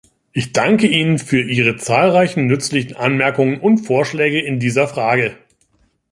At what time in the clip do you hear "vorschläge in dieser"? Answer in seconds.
3.85-4.87